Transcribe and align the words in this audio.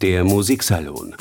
Der 0.00 0.24
Musiksalon 0.24 1.14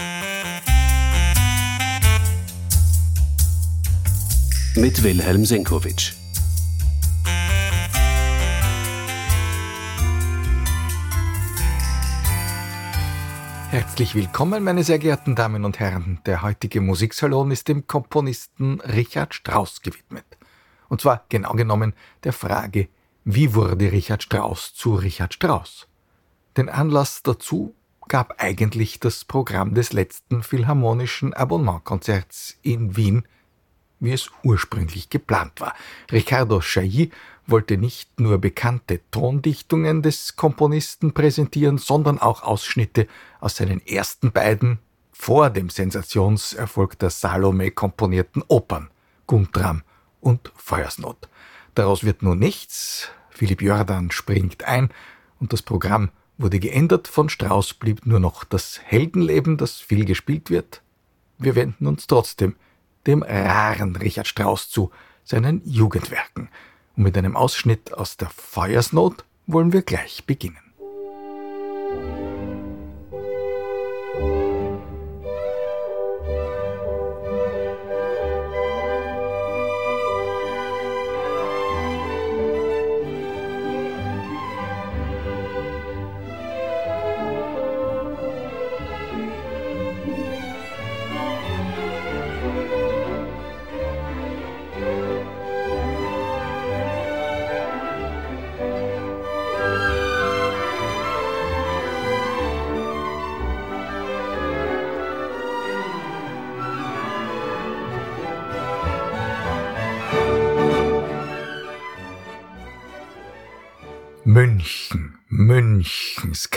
mit 4.75 5.03
Wilhelm 5.03 5.45
Senkowitsch. 5.45 6.13
Herzlich 13.69 14.15
willkommen, 14.15 14.63
meine 14.63 14.83
sehr 14.83 14.97
geehrten 14.97 15.35
Damen 15.35 15.65
und 15.65 15.79
Herren. 15.79 16.19
Der 16.25 16.41
heutige 16.41 16.81
Musiksalon 16.81 17.51
ist 17.51 17.67
dem 17.67 17.85
Komponisten 17.85 18.81
Richard 18.81 19.35
Strauss 19.35 19.83
gewidmet. 19.83 20.25
Und 20.89 20.99
zwar 20.99 21.25
genau 21.29 21.53
genommen 21.53 21.93
der 22.23 22.33
Frage, 22.33 22.89
wie 23.23 23.53
wurde 23.53 23.91
Richard 23.91 24.23
Strauss 24.23 24.73
zu 24.73 24.95
Richard 24.95 25.35
Strauss? 25.35 25.87
Den 26.57 26.69
Anlass 26.69 27.21
dazu 27.21 27.75
gab 28.13 28.35
eigentlich 28.43 28.99
das 28.99 29.25
Programm 29.25 29.73
des 29.73 29.91
letzten 29.91 30.43
Philharmonischen 30.43 31.33
Abonnementkonzerts 31.33 32.59
in 32.61 32.95
Wien, 32.95 33.27
wie 33.99 34.11
es 34.11 34.29
ursprünglich 34.43 35.09
geplant 35.09 35.59
war. 35.59 35.73
Riccardo 36.11 36.59
Chailly 36.59 37.09
wollte 37.47 37.75
nicht 37.75 38.19
nur 38.19 38.37
bekannte 38.37 39.01
Tondichtungen 39.09 40.03
des 40.03 40.35
Komponisten 40.35 41.15
präsentieren, 41.15 41.79
sondern 41.79 42.19
auch 42.19 42.43
Ausschnitte 42.43 43.07
aus 43.39 43.55
seinen 43.55 43.83
ersten 43.83 44.31
beiden 44.31 44.77
vor 45.11 45.49
dem 45.49 45.71
Sensationserfolg 45.71 46.99
der 46.99 47.09
Salome 47.09 47.71
komponierten 47.71 48.43
Opern 48.47 48.91
Guntram 49.25 49.81
und 50.21 50.51
Feuersnot. 50.55 51.29
Daraus 51.73 52.03
wird 52.03 52.21
nun 52.21 52.37
nichts, 52.37 53.09
Philipp 53.31 53.63
Jordan 53.63 54.11
springt 54.11 54.65
ein 54.65 54.89
und 55.39 55.51
das 55.51 55.63
Programm 55.63 56.11
wurde 56.37 56.59
geändert, 56.59 57.07
von 57.07 57.29
Strauß 57.29 57.75
blieb 57.75 58.05
nur 58.05 58.19
noch 58.19 58.43
das 58.43 58.79
Heldenleben, 58.83 59.57
das 59.57 59.79
viel 59.79 60.05
gespielt 60.05 60.49
wird. 60.49 60.81
Wir 61.37 61.55
wenden 61.55 61.87
uns 61.87 62.07
trotzdem 62.07 62.55
dem 63.05 63.23
raren 63.23 63.95
Richard 63.95 64.27
Strauss 64.27 64.69
zu, 64.69 64.91
seinen 65.23 65.61
Jugendwerken. 65.65 66.49
Und 66.95 67.03
mit 67.03 67.17
einem 67.17 67.35
Ausschnitt 67.35 67.93
aus 67.93 68.17
der 68.17 68.29
Feuersnot 68.29 69.25
wollen 69.47 69.73
wir 69.73 69.81
gleich 69.81 70.25
beginnen. 70.25 70.62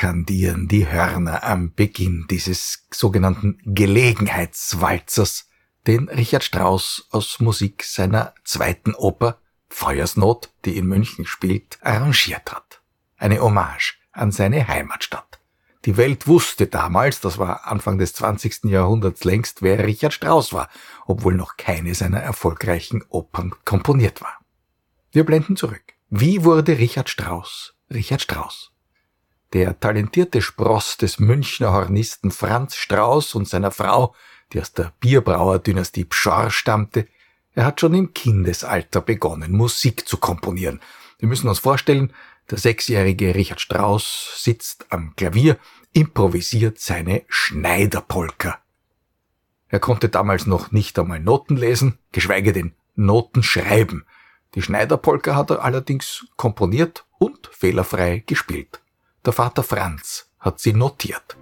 Skandieren 0.07 0.69
die 0.69 0.87
Hörner 0.87 1.43
am 1.43 1.75
Beginn 1.75 2.27
dieses 2.31 2.87
sogenannten 2.93 3.59
Gelegenheitswalzers, 3.65 5.49
den 5.89 6.09
Richard 6.09 6.45
Strauss 6.45 7.09
aus 7.11 7.41
Musik 7.41 7.83
seiner 7.83 8.33
zweiten 8.45 8.95
Oper 8.95 9.41
Feuersnot, 9.69 10.51
die 10.65 10.77
in 10.77 10.87
München 10.87 11.27
spielt, 11.27 11.81
arrangiert 11.83 12.53
hat. 12.53 12.83
Eine 13.17 13.41
Hommage 13.41 13.99
an 14.13 14.31
seine 14.31 14.69
Heimatstadt. 14.69 15.41
Die 15.87 15.97
Welt 15.97 16.29
wusste 16.29 16.69
damals, 16.69 17.21
das 17.21 17.39
war 17.39 17.67
Anfang 17.67 17.99
des 17.99 18.13
20. 18.13 18.67
Jahrhunderts 18.67 19.25
längst, 19.25 19.63
wer 19.63 19.85
Richard 19.85 20.13
Strauss 20.13 20.53
war, 20.53 20.69
obwohl 21.07 21.35
noch 21.35 21.57
keine 21.57 21.97
seiner 21.97 22.21
erfolgreichen 22.21 23.03
Opern 23.09 23.53
komponiert 23.65 24.21
war. 24.23 24.39
Wir 25.11 25.27
blenden 25.27 25.57
zurück. 25.57 25.83
Wie 26.11 26.45
wurde 26.45 26.79
Richard 26.79 27.09
Strauss 27.09 27.75
Richard 27.91 28.23
Strauss? 28.23 28.71
Der 29.53 29.79
talentierte 29.79 30.43
Spross 30.43 30.97
des 30.97 31.19
Münchner 31.19 31.73
Hornisten 31.73 32.31
Franz 32.31 32.75
Strauss 32.75 33.35
und 33.35 33.49
seiner 33.49 33.71
Frau, 33.71 34.15
die 34.53 34.61
aus 34.61 34.73
der 34.73 34.93
Bierbrauerdynastie 35.01 36.05
Pschorr 36.05 36.51
stammte, 36.51 37.07
er 37.55 37.65
hat 37.65 37.81
schon 37.81 37.95
im 37.95 38.13
Kindesalter 38.13 39.01
begonnen, 39.01 39.53
Musik 39.53 40.07
zu 40.07 40.19
komponieren. 40.19 40.81
Wir 41.19 41.29
müssen 41.29 41.49
uns 41.49 41.59
vorstellen, 41.59 42.13
der 42.51 42.59
sechsjährige 42.59 43.35
Richard 43.35 43.61
Strauss 43.61 44.43
sitzt 44.43 44.87
am 44.91 45.17
Klavier, 45.17 45.57
improvisiert 45.93 46.79
seine 46.79 47.23
Schneiderpolka. 47.29 48.59
Er 49.69 49.81
konnte 49.81 50.09
damals 50.09 50.47
noch 50.47 50.71
nicht 50.71 50.99
einmal 50.99 51.19
Noten 51.19 51.57
lesen, 51.57 51.99
geschweige 52.13 52.53
denn 52.53 52.75
Noten 52.95 53.43
schreiben. 53.43 54.05
Die 54.55 54.63
Schneiderpolka 54.63 55.35
hat 55.35 55.51
er 55.51 55.65
allerdings 55.65 56.27
komponiert 56.37 57.07
und 57.19 57.49
fehlerfrei 57.53 58.23
gespielt. 58.27 58.81
Der 59.27 59.33
Vater 59.33 59.65
Franz 59.65 60.31
hat 60.39 60.61
sie 60.61 60.73
notiert. 60.73 61.37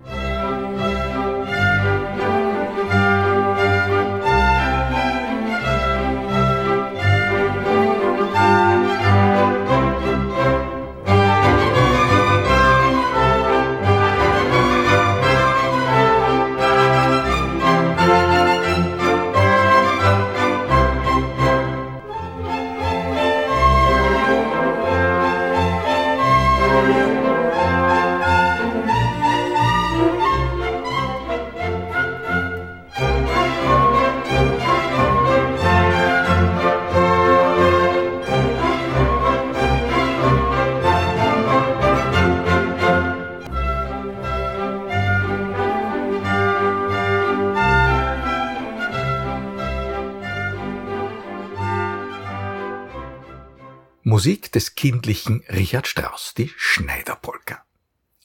Musik 54.25 54.53
des 54.53 54.75
kindlichen 54.75 55.45
Richard 55.51 55.87
Strauss, 55.87 56.33
die 56.33 56.51
Schneiderpolka. 56.57 57.63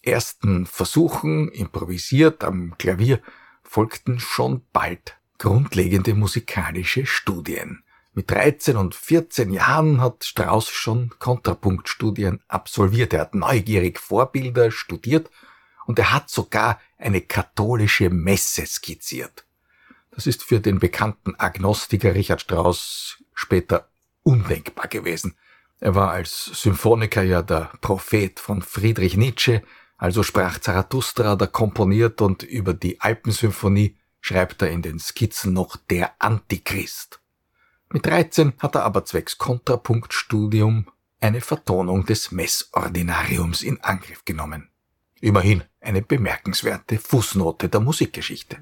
Ersten 0.01 0.65
Versuchen, 0.65 1.49
improvisiert 1.49 2.45
am 2.45 2.77
Klavier, 2.77 3.19
folgten 3.63 4.21
schon 4.21 4.65
bald 4.71 5.17
grundlegende 5.39 6.13
musikalische 6.13 7.05
Studien. 7.05 7.83
Mit 8.13 8.31
13 8.31 8.77
und 8.77 8.95
14 8.95 9.51
Jahren 9.51 9.99
hat 9.99 10.23
Strauss 10.23 10.69
schon 10.69 11.09
Kontrapunktstudien 11.19 12.39
absolviert. 12.47 13.11
Er 13.11 13.19
hat 13.19 13.35
neugierig 13.35 13.99
Vorbilder 13.99 14.71
studiert 14.71 15.29
und 15.85 15.99
er 15.99 16.13
hat 16.13 16.29
sogar 16.29 16.79
eine 16.97 17.19
katholische 17.19 18.09
Messe 18.09 18.65
skizziert. 18.65 19.45
Das 20.11 20.27
ist 20.27 20.45
für 20.45 20.61
den 20.61 20.79
bekannten 20.79 21.35
Agnostiker 21.35 22.15
Richard 22.15 22.39
Strauss 22.39 23.21
später 23.33 23.89
undenkbar 24.23 24.87
gewesen. 24.87 25.35
Er 25.79 25.95
war 25.95 26.11
als 26.11 26.45
Symphoniker 26.45 27.23
ja 27.23 27.41
der 27.41 27.71
Prophet 27.81 28.39
von 28.39 28.61
Friedrich 28.61 29.15
Nietzsche, 29.15 29.63
also 29.97 30.23
sprach 30.23 30.59
Zarathustra, 30.59 31.35
der 31.35 31.47
komponiert 31.47 32.21
und 32.21 32.43
über 32.43 32.73
die 32.73 32.99
Alpensymphonie 33.01 33.97
schreibt 34.21 34.61
er 34.61 34.71
in 34.71 34.81
den 34.81 34.99
Skizzen 34.99 35.53
noch 35.53 35.77
der 35.77 36.13
Antichrist. 36.19 37.19
Mit 37.91 38.05
13 38.05 38.53
hat 38.59 38.75
er 38.75 38.83
aber 38.83 39.05
zwecks 39.05 39.37
Kontrapunktstudium 39.37 40.87
eine 41.21 41.41
Vertonung 41.41 42.05
des 42.05 42.31
Messordinariums 42.31 43.61
in 43.61 43.81
Angriff 43.81 44.23
genommen. 44.25 44.69
Immerhin 45.21 45.63
eine 45.81 46.01
bemerkenswerte 46.01 46.97
Fußnote 46.97 47.67
der 47.67 47.79
Musikgeschichte. 47.79 48.57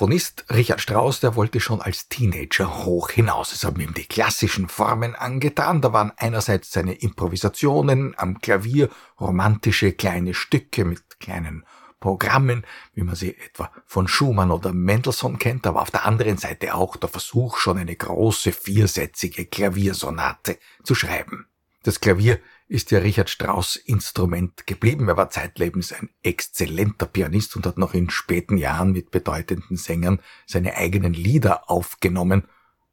Komponist 0.00 0.46
Richard 0.48 0.80
Strauss, 0.80 1.20
der 1.20 1.36
wollte 1.36 1.60
schon 1.60 1.82
als 1.82 2.08
Teenager 2.08 2.86
hoch 2.86 3.10
hinaus. 3.10 3.52
Es 3.52 3.64
haben 3.64 3.82
ihm 3.82 3.92
die 3.92 4.06
klassischen 4.06 4.66
Formen 4.70 5.14
angetan. 5.14 5.82
Da 5.82 5.92
waren 5.92 6.10
einerseits 6.16 6.72
seine 6.72 6.94
Improvisationen 6.94 8.14
am 8.16 8.38
Klavier, 8.40 8.88
romantische 9.20 9.92
kleine 9.92 10.32
Stücke 10.32 10.86
mit 10.86 11.20
kleinen 11.20 11.66
Programmen, 12.00 12.64
wie 12.94 13.02
man 13.02 13.14
sie 13.14 13.36
etwa 13.36 13.70
von 13.84 14.08
Schumann 14.08 14.50
oder 14.50 14.72
Mendelssohn 14.72 15.38
kennt, 15.38 15.66
aber 15.66 15.82
auf 15.82 15.90
der 15.90 16.06
anderen 16.06 16.38
Seite 16.38 16.74
auch 16.74 16.96
der 16.96 17.10
Versuch, 17.10 17.58
schon 17.58 17.76
eine 17.76 17.94
große 17.94 18.52
viersätzige 18.52 19.44
Klaviersonate 19.44 20.56
zu 20.82 20.94
schreiben. 20.94 21.46
Das 21.82 22.00
Klavier 22.00 22.38
ist 22.70 22.92
ja 22.92 23.00
Richard 23.00 23.28
Strauss 23.28 23.74
Instrument 23.74 24.64
geblieben. 24.64 25.08
Er 25.08 25.16
war 25.16 25.28
zeitlebens 25.28 25.92
ein 25.92 26.08
exzellenter 26.22 27.06
Pianist 27.06 27.56
und 27.56 27.66
hat 27.66 27.78
noch 27.78 27.94
in 27.94 28.10
späten 28.10 28.56
Jahren 28.56 28.92
mit 28.92 29.10
bedeutenden 29.10 29.76
Sängern 29.76 30.20
seine 30.46 30.76
eigenen 30.76 31.12
Lieder 31.12 31.68
aufgenommen. 31.68 32.44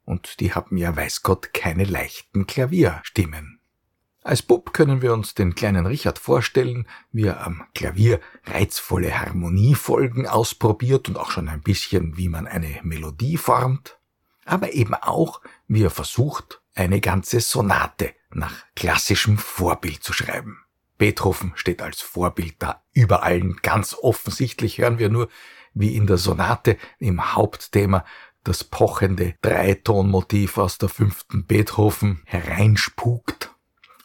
Und 0.04 0.40
die 0.40 0.56
haben 0.56 0.78
ja 0.78 0.96
weiß 0.96 1.22
Gott 1.22 1.54
keine 1.54 1.84
leichten 1.84 2.48
Klavierstimmen. 2.48 3.60
Als 4.24 4.42
Bub 4.42 4.74
können 4.74 5.04
wir 5.04 5.14
uns 5.14 5.36
den 5.36 5.54
kleinen 5.54 5.86
Richard 5.86 6.18
vorstellen, 6.18 6.88
wie 7.12 7.28
er 7.28 7.46
am 7.46 7.64
Klavier 7.76 8.20
reizvolle 8.46 9.20
Harmoniefolgen 9.20 10.26
ausprobiert 10.26 11.08
und 11.08 11.18
auch 11.18 11.30
schon 11.30 11.50
ein 11.50 11.62
bisschen, 11.62 12.18
wie 12.18 12.30
man 12.30 12.48
eine 12.48 12.80
Melodie 12.82 13.38
formt, 13.38 14.00
aber 14.44 14.74
eben 14.74 14.96
auch, 14.96 15.42
wie 15.68 15.84
er 15.84 15.92
versucht, 15.92 16.62
eine 16.74 17.00
ganze 17.00 17.42
Sonate 17.42 18.17
nach 18.32 18.54
klassischem 18.76 19.38
Vorbild 19.38 20.04
zu 20.04 20.14
schreiben. 20.14 20.60
Beethoven 20.98 21.54
steht 21.56 21.82
als 21.82 22.02
Vorbild 22.02 22.56
da 22.60 22.84
über 22.92 23.24
allen. 23.24 23.58
Ganz 23.62 23.94
offensichtlich 23.94 24.80
hören 24.80 25.00
wir 25.00 25.10
nur, 25.10 25.30
wie 25.74 25.96
in 25.96 26.08
der 26.08 26.18
Sonate 26.18 26.78
im 26.98 27.36
Hauptthema 27.36 28.04
das 28.44 28.64
pochende 28.64 29.36
Dreitonmotiv 29.42 30.58
aus 30.58 30.78
der 30.78 30.90
fünften 30.90 31.46
Beethoven 31.46 32.22
hereinspukt 32.26 33.52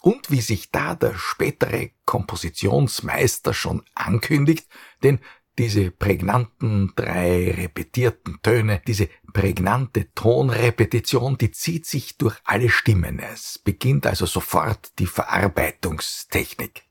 und 0.00 0.30
wie 0.30 0.40
sich 0.40 0.70
da 0.70 0.94
der 0.94 1.14
spätere 1.14 1.90
Kompositionsmeister 2.04 3.54
schon 3.54 3.84
ankündigt, 3.94 4.66
denn 5.02 5.20
diese 5.58 5.90
prägnanten 5.90 6.92
drei 6.96 7.50
repetierten 7.50 8.38
Töne, 8.42 8.80
diese 8.86 9.08
prägnante 9.32 10.12
Tonrepetition, 10.14 11.36
die 11.38 11.50
zieht 11.50 11.86
sich 11.86 12.16
durch 12.16 12.36
alle 12.44 12.68
Stimmen. 12.68 13.18
Es 13.18 13.58
beginnt 13.58 14.06
also 14.06 14.26
sofort 14.26 14.98
die 14.98 15.06
Verarbeitungstechnik. 15.06 16.84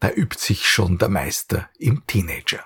Da 0.00 0.10
übt 0.10 0.38
sich 0.38 0.66
schon 0.66 0.98
der 0.98 1.08
Meister 1.08 1.68
im 1.78 2.06
Teenager. 2.06 2.64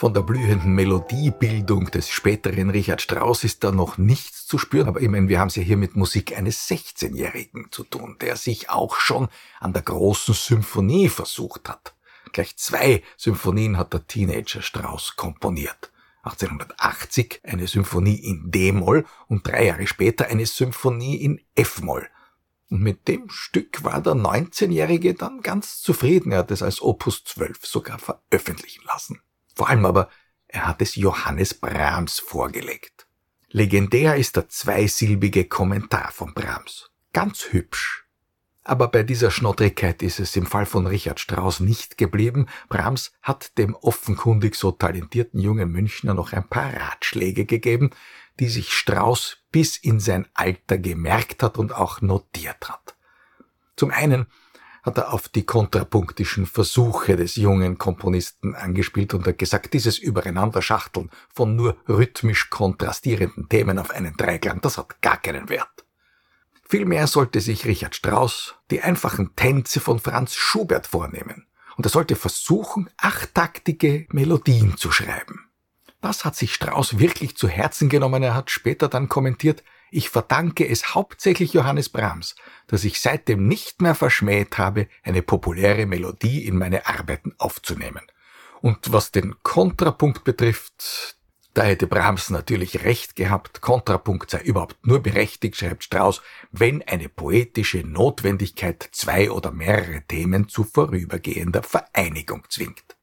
Von 0.00 0.14
der 0.14 0.22
blühenden 0.22 0.74
Melodiebildung 0.74 1.90
des 1.90 2.08
späteren 2.08 2.70
Richard 2.70 3.02
Strauss 3.02 3.44
ist 3.44 3.62
da 3.62 3.70
noch 3.70 3.98
nichts 3.98 4.46
zu 4.46 4.56
spüren, 4.56 4.88
aber 4.88 5.02
ich 5.02 5.10
meine, 5.10 5.28
wir 5.28 5.38
haben 5.38 5.48
es 5.48 5.56
ja 5.56 5.62
hier 5.62 5.76
mit 5.76 5.94
Musik 5.94 6.38
eines 6.38 6.66
16-Jährigen 6.70 7.66
zu 7.70 7.84
tun, 7.84 8.16
der 8.18 8.36
sich 8.36 8.70
auch 8.70 8.96
schon 8.96 9.28
an 9.58 9.74
der 9.74 9.82
großen 9.82 10.32
Symphonie 10.32 11.10
versucht 11.10 11.68
hat. 11.68 11.94
Gleich 12.32 12.56
zwei 12.56 13.02
Symphonien 13.18 13.76
hat 13.76 13.92
der 13.92 14.06
Teenager 14.06 14.62
Strauss 14.62 15.16
komponiert. 15.16 15.92
1880 16.22 17.42
eine 17.44 17.66
Symphonie 17.66 18.16
in 18.24 18.50
D-Moll 18.50 19.04
und 19.28 19.46
drei 19.46 19.66
Jahre 19.66 19.86
später 19.86 20.28
eine 20.28 20.46
Symphonie 20.46 21.16
in 21.16 21.42
F-Moll. 21.54 22.08
Und 22.70 22.80
mit 22.80 23.06
dem 23.06 23.28
Stück 23.28 23.84
war 23.84 24.00
der 24.00 24.14
19-Jährige 24.14 25.12
dann 25.12 25.42
ganz 25.42 25.82
zufrieden. 25.82 26.32
Er 26.32 26.38
hat 26.38 26.50
es 26.52 26.62
als 26.62 26.80
Opus 26.80 27.22
12 27.24 27.66
sogar 27.66 27.98
veröffentlichen 27.98 28.82
lassen. 28.86 29.20
Vor 29.60 29.68
allem 29.68 29.84
aber, 29.84 30.08
er 30.48 30.66
hat 30.66 30.80
es 30.80 30.94
Johannes 30.94 31.52
Brahms 31.52 32.18
vorgelegt. 32.18 33.06
Legendär 33.50 34.16
ist 34.16 34.36
der 34.36 34.48
zweisilbige 34.48 35.44
Kommentar 35.44 36.12
von 36.12 36.32
Brahms. 36.32 36.90
Ganz 37.12 37.48
hübsch. 37.50 38.06
Aber 38.64 38.88
bei 38.88 39.02
dieser 39.02 39.30
Schnottrigkeit 39.30 40.02
ist 40.02 40.18
es 40.18 40.34
im 40.34 40.46
Fall 40.46 40.64
von 40.64 40.86
Richard 40.86 41.20
Strauss 41.20 41.60
nicht 41.60 41.98
geblieben. 41.98 42.46
Brahms 42.70 43.12
hat 43.20 43.58
dem 43.58 43.74
offenkundig 43.74 44.54
so 44.54 44.70
talentierten 44.70 45.40
jungen 45.40 45.70
Münchner 45.70 46.14
noch 46.14 46.32
ein 46.32 46.48
paar 46.48 46.72
Ratschläge 46.72 47.44
gegeben, 47.44 47.90
die 48.38 48.48
sich 48.48 48.72
Strauss 48.72 49.44
bis 49.52 49.76
in 49.76 50.00
sein 50.00 50.26
Alter 50.32 50.78
gemerkt 50.78 51.42
hat 51.42 51.58
und 51.58 51.74
auch 51.74 52.00
notiert 52.00 52.66
hat. 52.66 52.96
Zum 53.76 53.90
einen 53.90 54.24
hat 54.82 54.98
er 54.98 55.12
auf 55.12 55.28
die 55.28 55.44
kontrapunktischen 55.44 56.46
Versuche 56.46 57.16
des 57.16 57.36
jungen 57.36 57.78
Komponisten 57.78 58.54
angespielt 58.54 59.14
und 59.14 59.26
hat 59.26 59.38
gesagt, 59.38 59.74
dieses 59.74 59.98
Übereinanderschachteln 59.98 61.10
von 61.32 61.56
nur 61.56 61.76
rhythmisch 61.88 62.50
kontrastierenden 62.50 63.48
Themen 63.48 63.78
auf 63.78 63.90
einen 63.90 64.16
Dreiklang, 64.16 64.60
das 64.60 64.78
hat 64.78 65.00
gar 65.02 65.18
keinen 65.18 65.48
Wert. 65.48 65.84
Vielmehr 66.68 67.06
sollte 67.06 67.40
sich 67.40 67.66
Richard 67.66 67.96
Strauss 67.96 68.54
die 68.70 68.80
einfachen 68.80 69.34
Tänze 69.34 69.80
von 69.80 69.98
Franz 69.98 70.34
Schubert 70.34 70.86
vornehmen 70.86 71.46
und 71.76 71.86
er 71.86 71.90
sollte 71.90 72.14
versuchen, 72.14 72.88
achttaktige 72.96 74.06
Melodien 74.10 74.76
zu 74.76 74.92
schreiben. 74.92 75.50
Das 76.00 76.24
hat 76.24 76.36
sich 76.36 76.54
Strauss 76.54 76.98
wirklich 76.98 77.36
zu 77.36 77.48
Herzen 77.48 77.88
genommen. 77.88 78.22
Er 78.22 78.34
hat 78.34 78.50
später 78.50 78.88
dann 78.88 79.08
kommentiert, 79.08 79.62
ich 79.90 80.10
verdanke 80.10 80.68
es 80.68 80.94
hauptsächlich 80.94 81.52
Johannes 81.52 81.88
Brahms, 81.88 82.36
dass 82.66 82.84
ich 82.84 83.00
seitdem 83.00 83.46
nicht 83.46 83.82
mehr 83.82 83.94
verschmäht 83.94 84.58
habe, 84.58 84.88
eine 85.02 85.22
populäre 85.22 85.86
Melodie 85.86 86.46
in 86.46 86.56
meine 86.56 86.86
Arbeiten 86.86 87.34
aufzunehmen. 87.38 88.02
Und 88.60 88.92
was 88.92 89.10
den 89.10 89.42
Kontrapunkt 89.42 90.24
betrifft, 90.24 91.16
da 91.54 91.62
hätte 91.62 91.86
Brahms 91.88 92.30
natürlich 92.30 92.84
recht 92.84 93.16
gehabt, 93.16 93.60
Kontrapunkt 93.60 94.30
sei 94.30 94.40
überhaupt 94.40 94.86
nur 94.86 95.00
berechtigt, 95.00 95.56
schreibt 95.56 95.82
Strauss, 95.82 96.22
wenn 96.52 96.82
eine 96.82 97.08
poetische 97.08 97.78
Notwendigkeit 97.78 98.88
zwei 98.92 99.30
oder 99.30 99.50
mehrere 99.50 100.02
Themen 100.06 100.48
zu 100.48 100.62
vorübergehender 100.62 101.62
Vereinigung 101.62 102.44
zwingt. 102.48 102.96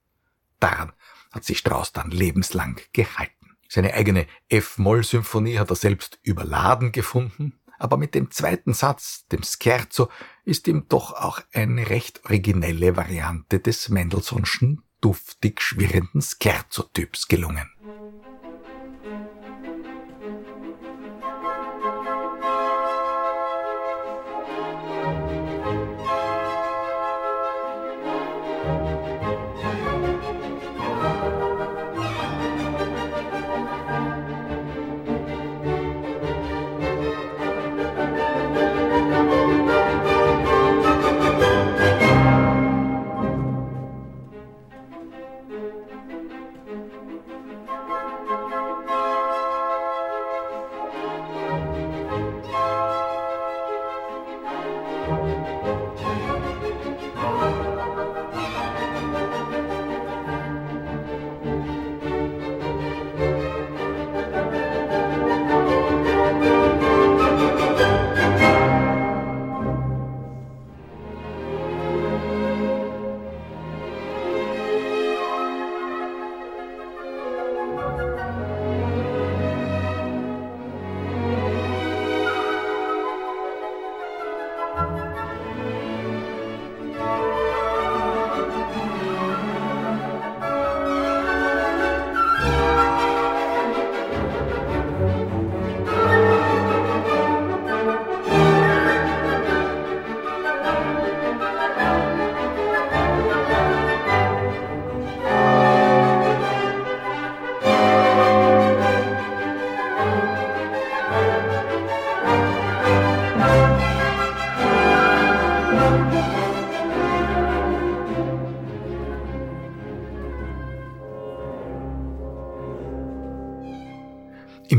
Daran 0.59 0.93
hat 1.33 1.43
sich 1.43 1.57
Strauss 1.57 1.91
dann 1.91 2.09
lebenslang 2.09 2.79
gehalten. 2.93 3.36
Seine 3.67 3.93
eigene 3.93 4.27
F-Moll-Symphonie 4.49 5.59
hat 5.59 5.69
er 5.69 5.75
selbst 5.75 6.19
überladen 6.23 6.91
gefunden, 6.91 7.59
aber 7.79 7.97
mit 7.97 8.15
dem 8.15 8.31
zweiten 8.31 8.73
Satz, 8.73 9.27
dem 9.27 9.41
Scherzo, 9.43 10.09
ist 10.45 10.67
ihm 10.67 10.85
doch 10.89 11.13
auch 11.13 11.41
eine 11.53 11.89
recht 11.89 12.25
originelle 12.25 12.95
Variante 12.95 13.59
des 13.59 13.89
Mendelssohnschen 13.89 14.81
duftig 15.01 15.61
schwirrenden 15.61 16.21
Scherzo-Typs 16.21 17.27
gelungen. 17.27 17.69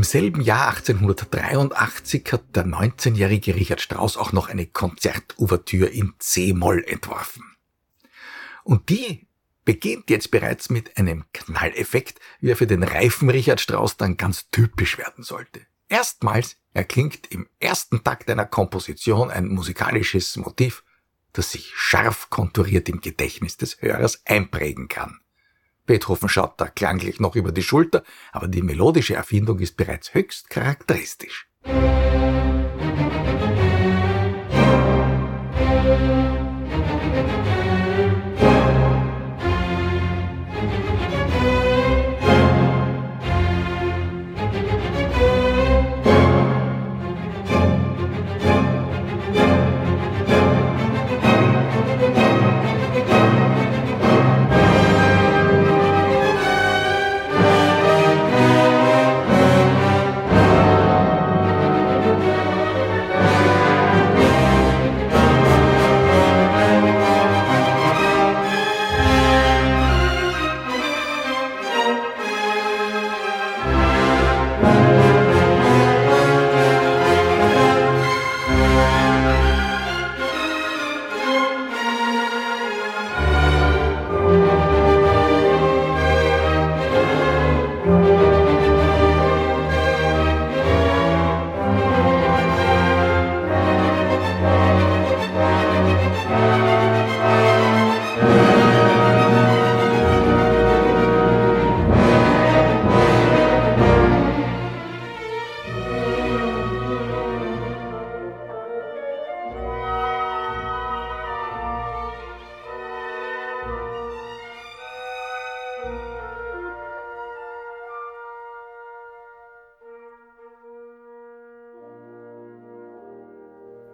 Selben 0.09 0.41
Jahr 0.41 0.69
1883 0.69 2.31
hat 2.31 2.55
der 2.55 2.65
19-jährige 2.65 3.55
Richard 3.55 3.81
Strauss 3.81 4.17
auch 4.17 4.31
noch 4.31 4.49
eine 4.49 4.65
Konzertouvertüre 4.65 5.87
in 5.87 6.13
C-Moll 6.17 6.83
entworfen. 6.87 7.43
Und 8.63 8.89
die 8.89 9.27
beginnt 9.65 10.09
jetzt 10.09 10.31
bereits 10.31 10.69
mit 10.69 10.97
einem 10.97 11.25
Knalleffekt, 11.31 12.19
wie 12.39 12.49
er 12.49 12.55
für 12.55 12.67
den 12.67 12.83
reifen 12.83 13.29
Richard 13.29 13.61
Strauss 13.61 13.97
dann 13.97 14.17
ganz 14.17 14.49
typisch 14.49 14.97
werden 14.97 15.23
sollte. 15.23 15.61
Erstmals 15.89 16.57
erklingt 16.73 17.27
im 17.31 17.47
ersten 17.59 18.03
Takt 18.03 18.29
einer 18.29 18.45
Komposition 18.45 19.29
ein 19.29 19.47
musikalisches 19.47 20.37
Motiv, 20.37 20.83
das 21.33 21.51
sich 21.51 21.71
scharf 21.75 22.29
konturiert 22.29 22.89
im 22.89 23.01
Gedächtnis 23.01 23.57
des 23.57 23.81
Hörers 23.81 24.23
einprägen 24.25 24.87
kann. 24.87 25.19
Beethoven 25.89 26.29
schaut 26.29 26.61
da 26.61 26.67
klanglich 26.67 27.19
noch 27.19 27.35
über 27.35 27.51
die 27.51 27.63
Schulter, 27.63 28.03
aber 28.31 28.47
die 28.47 28.61
melodische 28.61 29.15
Erfindung 29.15 29.57
ist 29.57 29.75
bereits 29.75 30.13
höchst 30.13 30.47
charakteristisch. 30.47 31.47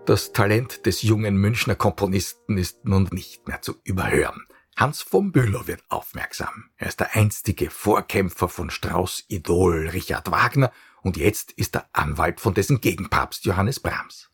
Das 0.06 0.34
Talent 0.34 0.86
des 0.86 1.02
jungen 1.02 1.36
Münchner 1.38 1.74
Komponisten 1.74 2.60
ist 2.60 2.86
nun 2.86 3.10
nicht 3.12 3.48
mehr 3.48 3.64
zu 3.64 3.74
überhören. 3.84 4.46
Hans 4.76 5.02
von 5.02 5.32
Bülow 5.32 5.66
wird 5.66 5.84
aufmerksam. 5.90 6.70
Er 6.78 6.90
ist 6.90 7.00
der 7.00 7.16
einstige 7.16 7.72
Vorkämpfer 7.72 8.48
von 8.48 8.70
Strauss 8.70 9.26
Idol 9.30 9.90
Richard 9.90 10.30
Wagner 10.30 10.72
und 11.02 11.18
jetzt 11.18 11.54
ist 11.54 11.76
er 11.76 11.90
Anwalt 11.92 12.40
von 12.40 12.54
dessen 12.54 12.82
Gegenpapst 12.82 13.46
Johannes 13.46 13.80
Brahms. 13.80 14.30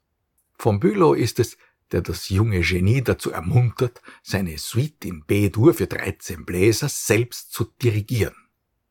Von 0.57 0.81
Bülow 0.81 1.13
ist 1.13 1.39
es, 1.39 1.55
der 1.93 2.01
das 2.01 2.27
junge 2.27 2.59
Genie 2.59 3.01
dazu 3.01 3.31
ermuntert, 3.31 4.01
seine 4.23 4.57
Suite 4.57 5.05
in 5.05 5.23
B-Dur 5.23 5.73
für 5.73 5.87
13 5.87 6.43
Bläser 6.43 6.89
selbst 6.89 7.53
zu 7.53 7.63
dirigieren. 7.81 8.35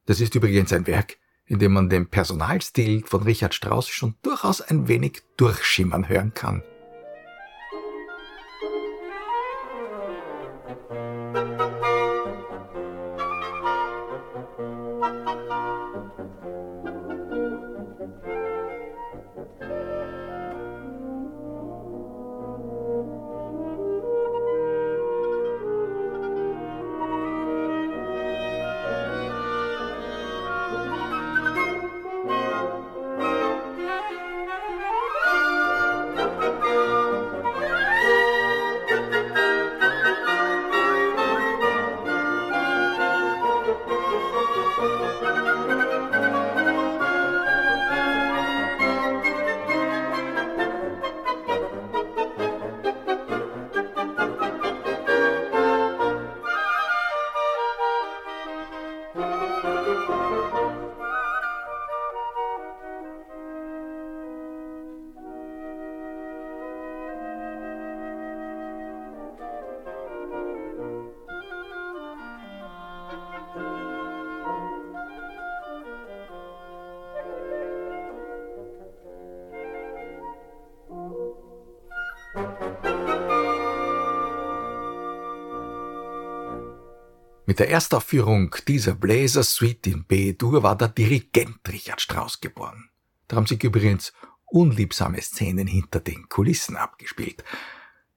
Das 0.06 0.18
ist 0.18 0.34
übrigens 0.34 0.72
ein 0.72 0.86
Werk, 0.86 1.18
in 1.50 1.58
dem 1.58 1.72
man 1.72 1.90
den 1.90 2.06
Personalstil 2.06 3.02
von 3.04 3.24
Richard 3.24 3.54
Strauss 3.54 3.88
schon 3.88 4.14
durchaus 4.22 4.60
ein 4.60 4.86
wenig 4.86 5.22
durchschimmern 5.36 6.08
hören 6.08 6.32
kann. 6.32 6.62
Der 87.60 87.68
Erstaufführung 87.68 88.56
dieser 88.66 88.94
Bläser 88.94 89.42
Suite 89.42 89.88
in 89.88 90.04
B-Dur 90.04 90.62
war 90.62 90.76
der 90.76 90.88
Dirigent 90.88 91.58
Richard 91.68 92.00
Strauss 92.00 92.40
geboren. 92.40 92.88
Da 93.28 93.36
haben 93.36 93.44
sich 93.44 93.62
übrigens 93.62 94.14
unliebsame 94.46 95.20
Szenen 95.20 95.66
hinter 95.66 96.00
den 96.00 96.30
Kulissen 96.30 96.76
abgespielt. 96.76 97.44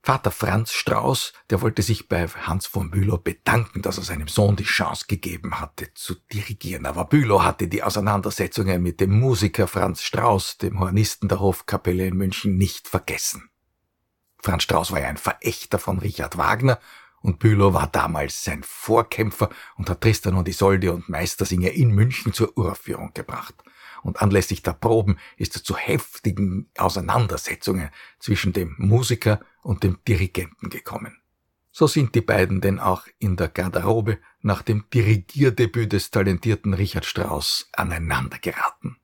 Vater 0.01 0.31
Franz 0.31 0.71
Strauß, 0.71 1.33
der 1.49 1.61
wollte 1.61 1.81
sich 1.81 2.07
bei 2.07 2.25
Hans 2.25 2.67
von 2.67 2.89
Bülow 2.89 3.17
bedanken, 3.17 3.81
dass 3.81 3.97
er 3.97 4.05
seinem 4.05 4.29
Sohn 4.29 4.55
die 4.55 4.63
Chance 4.63 5.07
gegeben 5.09 5.59
hatte 5.59 5.93
zu 5.93 6.15
dirigieren. 6.31 6.85
Aber 6.85 7.03
Bülow 7.03 7.43
hatte 7.43 7.67
die 7.67 7.83
Auseinandersetzungen 7.83 8.81
mit 8.81 9.01
dem 9.01 9.19
Musiker 9.19 9.67
Franz 9.67 10.03
Strauß, 10.03 10.59
dem 10.59 10.79
Hornisten 10.79 11.27
der 11.27 11.41
Hofkapelle 11.41 12.07
in 12.07 12.15
München, 12.15 12.55
nicht 12.55 12.87
vergessen. 12.87 13.49
Franz 14.41 14.63
Strauß 14.63 14.93
war 14.93 15.01
ja 15.01 15.07
ein 15.07 15.17
Verächter 15.17 15.79
von 15.79 15.99
Richard 15.99 16.37
Wagner 16.37 16.79
und 17.23 17.39
Bülow 17.39 17.73
war 17.73 17.87
damals 17.87 18.43
sein 18.43 18.63
Vorkämpfer 18.63 19.49
und 19.77 19.89
hat 19.89 20.01
Tristan 20.01 20.35
und 20.35 20.47
Isolde 20.47 20.91
und 20.91 21.07
Meistersinger 21.07 21.71
in 21.71 21.91
München 21.91 22.33
zur 22.33 22.55
Uraufführung 22.57 23.11
gebracht. 23.13 23.55
Und 24.03 24.21
anlässlich 24.21 24.61
der 24.61 24.73
Proben 24.73 25.17
ist 25.37 25.55
es 25.55 25.63
zu 25.63 25.77
heftigen 25.77 26.69
Auseinandersetzungen 26.77 27.89
zwischen 28.19 28.51
dem 28.51 28.75
Musiker 28.77 29.39
und 29.61 29.83
dem 29.83 29.99
Dirigenten 30.05 30.69
gekommen. 30.69 31.17
So 31.71 31.87
sind 31.87 32.13
die 32.13 32.21
beiden 32.21 32.59
denn 32.59 32.79
auch 32.79 33.07
in 33.19 33.37
der 33.37 33.47
Garderobe 33.47 34.19
nach 34.41 34.61
dem 34.61 34.83
Dirigierdebüt 34.93 35.93
des 35.93 36.11
talentierten 36.11 36.73
Richard 36.73 37.05
Strauss 37.05 37.69
aneinander 37.71 38.37
geraten. 38.37 38.97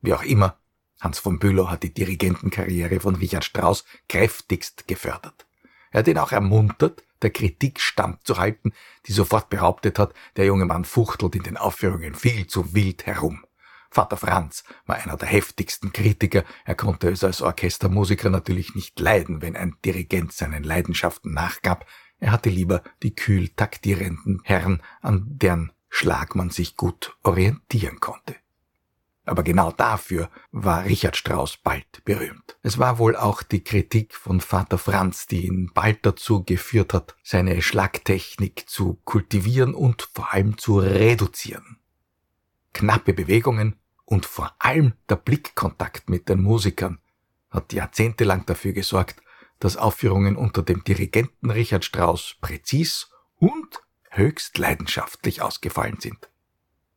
Wie 0.00 0.14
auch 0.14 0.22
immer, 0.22 0.58
Hans 1.00 1.18
von 1.18 1.40
Bülow 1.40 1.68
hat 1.68 1.82
die 1.82 1.92
Dirigentenkarriere 1.92 3.00
von 3.00 3.16
Richard 3.16 3.44
Strauss 3.44 3.84
kräftigst 4.08 4.86
gefördert. 4.86 5.47
Er 5.90 6.00
hat 6.00 6.08
ihn 6.08 6.18
auch 6.18 6.32
ermuntert, 6.32 7.02
der 7.22 7.30
Kritik 7.30 7.80
standzuhalten, 7.80 8.72
die 9.06 9.12
sofort 9.12 9.50
behauptet 9.50 9.98
hat, 9.98 10.14
der 10.36 10.46
junge 10.46 10.64
Mann 10.64 10.84
fuchtelt 10.84 11.34
in 11.34 11.42
den 11.42 11.56
Aufführungen 11.56 12.14
viel 12.14 12.46
zu 12.46 12.74
wild 12.74 13.06
herum. 13.06 13.44
Vater 13.90 14.18
Franz 14.18 14.64
war 14.86 14.96
einer 14.96 15.16
der 15.16 15.28
heftigsten 15.28 15.92
Kritiker. 15.92 16.44
Er 16.64 16.74
konnte 16.74 17.08
es 17.08 17.24
als 17.24 17.40
Orchestermusiker 17.40 18.28
natürlich 18.28 18.74
nicht 18.74 19.00
leiden, 19.00 19.40
wenn 19.40 19.56
ein 19.56 19.76
Dirigent 19.84 20.32
seinen 20.32 20.62
Leidenschaften 20.62 21.32
nachgab. 21.32 21.86
Er 22.20 22.32
hatte 22.32 22.50
lieber 22.50 22.82
die 23.02 23.14
kühl 23.14 23.48
taktierenden 23.48 24.40
Herren, 24.44 24.82
an 25.00 25.24
deren 25.26 25.72
Schlag 25.88 26.34
man 26.34 26.50
sich 26.50 26.76
gut 26.76 27.16
orientieren 27.22 27.98
konnte. 27.98 28.36
Aber 29.28 29.42
genau 29.42 29.72
dafür 29.72 30.30
war 30.52 30.84
Richard 30.84 31.16
Strauss 31.16 31.58
bald 31.58 32.04
berühmt. 32.04 32.56
Es 32.62 32.78
war 32.78 32.98
wohl 32.98 33.14
auch 33.14 33.42
die 33.42 33.62
Kritik 33.62 34.14
von 34.14 34.40
Vater 34.40 34.78
Franz, 34.78 35.26
die 35.26 35.46
ihn 35.46 35.70
bald 35.74 36.04
dazu 36.06 36.44
geführt 36.44 36.94
hat, 36.94 37.14
seine 37.22 37.60
Schlagtechnik 37.60 38.68
zu 38.68 39.00
kultivieren 39.04 39.74
und 39.74 40.08
vor 40.14 40.32
allem 40.32 40.56
zu 40.56 40.78
reduzieren. 40.78 41.78
Knappe 42.72 43.12
Bewegungen 43.12 43.76
und 44.04 44.24
vor 44.24 44.54
allem 44.58 44.94
der 45.08 45.16
Blickkontakt 45.16 46.08
mit 46.08 46.28
den 46.28 46.40
Musikern 46.40 46.98
hat 47.50 47.72
jahrzehntelang 47.72 48.46
dafür 48.46 48.72
gesorgt, 48.72 49.20
dass 49.58 49.76
Aufführungen 49.76 50.36
unter 50.36 50.62
dem 50.62 50.84
Dirigenten 50.84 51.50
Richard 51.50 51.84
Strauss 51.84 52.36
präzis 52.40 53.10
und 53.36 53.82
höchst 54.10 54.56
leidenschaftlich 54.56 55.42
ausgefallen 55.42 55.98
sind. 56.00 56.30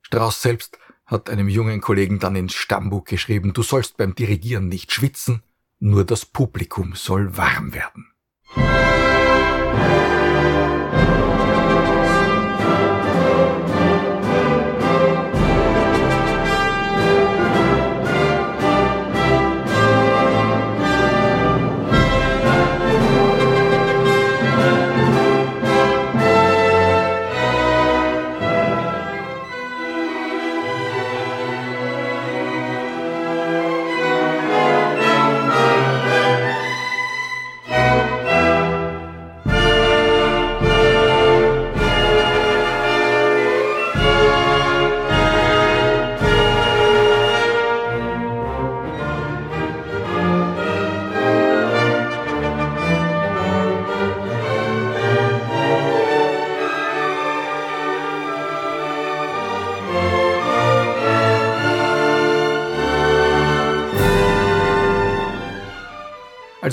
Strauss 0.01 0.41
selbst 0.41 0.77
hat 1.11 1.29
einem 1.29 1.49
jungen 1.49 1.81
Kollegen 1.81 2.19
dann 2.19 2.35
ins 2.35 2.53
Stammbuch 2.53 3.03
geschrieben, 3.03 3.53
du 3.53 3.61
sollst 3.61 3.97
beim 3.97 4.15
Dirigieren 4.15 4.69
nicht 4.69 4.91
schwitzen, 4.93 5.43
nur 5.79 6.05
das 6.05 6.25
Publikum 6.25 6.95
soll 6.95 7.37
warm 7.37 7.73
werden. 7.73 8.07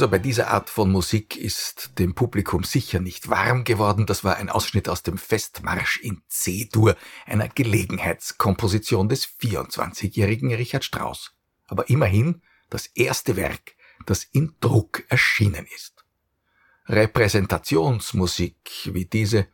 Also 0.09 0.17
bei 0.17 0.23
dieser 0.23 0.49
Art 0.49 0.71
von 0.71 0.91
Musik 0.91 1.37
ist 1.37 1.99
dem 1.99 2.15
Publikum 2.15 2.65
sicher 2.65 2.99
nicht 2.99 3.29
warm 3.29 3.65
geworden. 3.65 4.07
Das 4.07 4.25
war 4.25 4.37
ein 4.37 4.49
Ausschnitt 4.49 4.89
aus 4.89 5.03
dem 5.03 5.19
Festmarsch 5.19 6.01
in 6.01 6.23
C-Dur, 6.29 6.97
einer 7.27 7.51
Gelegenheitskomposition 7.51 9.11
des 9.11 9.27
24-jährigen 9.27 10.55
Richard 10.55 10.85
Strauss. 10.85 11.35
Aber 11.67 11.91
immerhin 11.91 12.41
das 12.71 12.87
erste 12.87 13.37
Werk, 13.37 13.75
das 14.07 14.25
in 14.25 14.55
Druck 14.61 15.05
erschienen 15.11 15.67
ist. 15.77 16.07
Repräsentationsmusik 16.87 18.89
wie 18.91 19.05
diese 19.05 19.49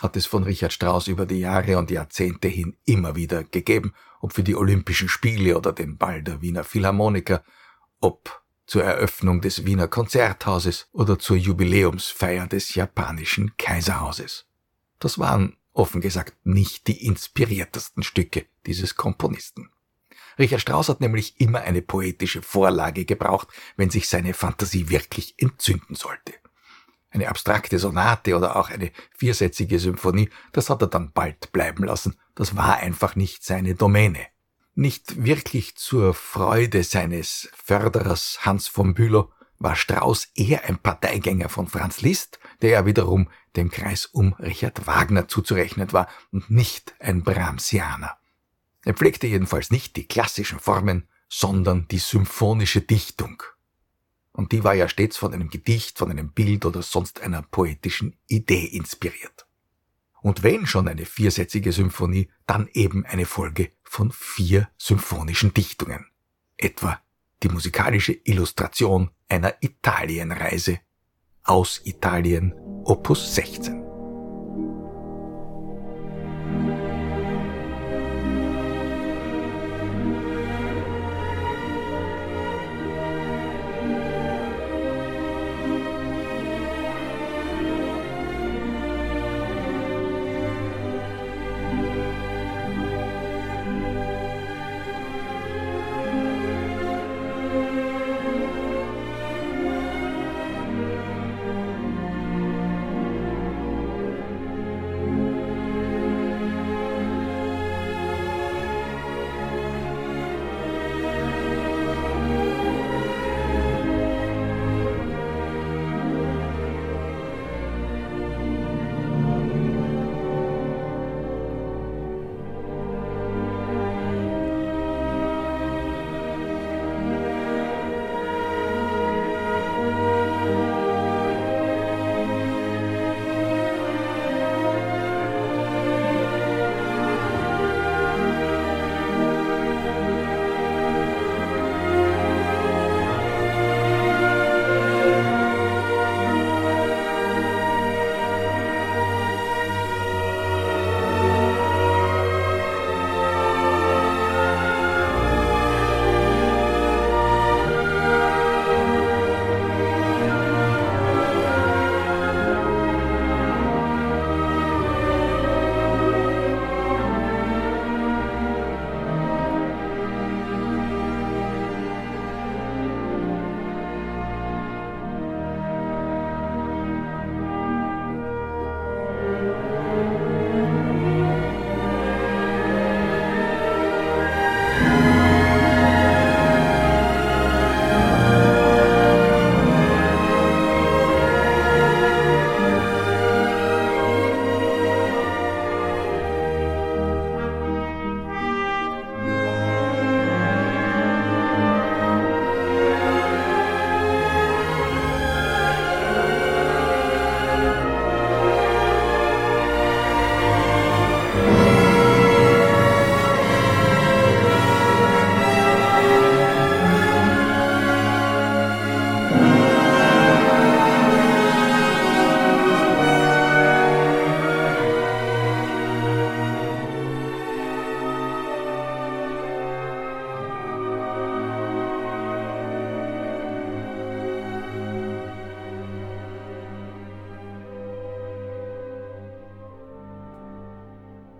hat 0.00 0.16
es 0.16 0.26
von 0.26 0.44
Richard 0.44 0.72
Strauss 0.72 1.08
über 1.08 1.26
die 1.26 1.40
Jahre 1.40 1.76
und 1.76 1.90
Jahrzehnte 1.90 2.46
hin 2.46 2.76
immer 2.84 3.16
wieder 3.16 3.42
gegeben, 3.42 3.94
ob 4.20 4.32
für 4.32 4.44
die 4.44 4.54
Olympischen 4.54 5.08
Spiele 5.08 5.58
oder 5.58 5.72
den 5.72 5.98
Ball 5.98 6.22
der 6.22 6.40
Wiener 6.40 6.62
Philharmoniker, 6.62 7.42
ob 7.98 8.44
zur 8.68 8.84
Eröffnung 8.84 9.40
des 9.40 9.64
Wiener 9.64 9.88
Konzerthauses 9.88 10.88
oder 10.92 11.18
zur 11.18 11.36
Jubiläumsfeier 11.36 12.46
des 12.46 12.74
japanischen 12.74 13.56
Kaiserhauses. 13.56 14.46
Das 14.98 15.18
waren 15.18 15.56
offen 15.72 16.02
gesagt 16.02 16.36
nicht 16.44 16.86
die 16.86 17.06
inspiriertesten 17.06 18.02
Stücke 18.02 18.44
dieses 18.66 18.94
Komponisten. 18.94 19.70
Richard 20.38 20.60
Strauss 20.60 20.88
hat 20.90 21.00
nämlich 21.00 21.40
immer 21.40 21.62
eine 21.62 21.80
poetische 21.80 22.42
Vorlage 22.42 23.06
gebraucht, 23.06 23.48
wenn 23.76 23.90
sich 23.90 24.06
seine 24.06 24.34
Fantasie 24.34 24.90
wirklich 24.90 25.34
entzünden 25.38 25.94
sollte. 25.94 26.34
Eine 27.10 27.28
abstrakte 27.28 27.78
Sonate 27.78 28.36
oder 28.36 28.56
auch 28.56 28.68
eine 28.68 28.92
viersätzige 29.16 29.78
Symphonie, 29.78 30.28
das 30.52 30.68
hat 30.68 30.82
er 30.82 30.88
dann 30.88 31.12
bald 31.12 31.52
bleiben 31.52 31.84
lassen, 31.84 32.16
das 32.34 32.54
war 32.54 32.76
einfach 32.76 33.16
nicht 33.16 33.44
seine 33.44 33.74
Domäne 33.74 34.26
nicht 34.78 35.24
wirklich 35.24 35.74
zur 35.74 36.14
Freude 36.14 36.84
seines 36.84 37.50
Förderers 37.52 38.38
Hans 38.42 38.68
von 38.68 38.94
Bülow 38.94 39.32
war 39.58 39.74
Strauß 39.74 40.28
eher 40.36 40.64
ein 40.66 40.78
Parteigänger 40.78 41.48
von 41.48 41.66
Franz 41.66 42.00
Liszt, 42.00 42.38
der 42.62 42.70
ja 42.70 42.86
wiederum 42.86 43.28
dem 43.56 43.70
Kreis 43.70 44.06
um 44.06 44.34
Richard 44.34 44.86
Wagner 44.86 45.26
zuzurechnen 45.26 45.92
war 45.92 46.08
und 46.30 46.48
nicht 46.48 46.94
ein 47.00 47.24
Brahmsianer. 47.24 48.18
Er 48.84 48.94
pflegte 48.94 49.26
jedenfalls 49.26 49.72
nicht 49.72 49.96
die 49.96 50.06
klassischen 50.06 50.60
Formen, 50.60 51.08
sondern 51.28 51.88
die 51.88 51.98
symphonische 51.98 52.80
Dichtung. 52.80 53.42
Und 54.30 54.52
die 54.52 54.62
war 54.62 54.74
ja 54.74 54.88
stets 54.88 55.16
von 55.16 55.34
einem 55.34 55.50
Gedicht, 55.50 55.98
von 55.98 56.08
einem 56.08 56.30
Bild 56.30 56.64
oder 56.64 56.82
sonst 56.82 57.20
einer 57.20 57.42
poetischen 57.42 58.16
Idee 58.28 58.64
inspiriert. 58.64 59.48
Und 60.20 60.44
wenn 60.44 60.66
schon 60.66 60.86
eine 60.86 61.04
viersätzige 61.04 61.72
Symphonie, 61.72 62.30
dann 62.46 62.68
eben 62.72 63.04
eine 63.04 63.26
Folge 63.26 63.72
von 63.88 64.12
vier 64.12 64.68
symphonischen 64.76 65.54
Dichtungen. 65.54 66.06
Etwa 66.56 67.00
die 67.42 67.48
musikalische 67.48 68.12
Illustration 68.24 69.10
einer 69.28 69.54
Italienreise 69.60 70.80
aus 71.44 71.80
Italien 71.84 72.52
Opus 72.84 73.34
16. 73.34 73.87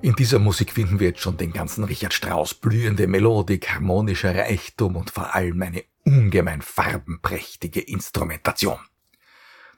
In 0.00 0.14
dieser 0.14 0.38
Musik 0.38 0.72
finden 0.72 1.00
wir 1.00 1.08
jetzt 1.08 1.20
schon 1.20 1.36
den 1.36 1.52
ganzen 1.52 1.84
Richard 1.84 2.14
Strauss 2.14 2.54
blühende 2.54 3.06
Melodik, 3.06 3.70
harmonischer 3.70 4.34
Reichtum 4.34 4.96
und 4.96 5.10
vor 5.10 5.34
allem 5.34 5.60
eine 5.62 5.84
ungemein 6.04 6.62
farbenprächtige 6.62 7.80
Instrumentation. 7.80 8.78